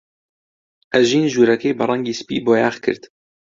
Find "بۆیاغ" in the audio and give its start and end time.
2.45-2.75